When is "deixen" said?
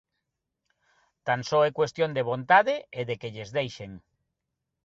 3.59-3.91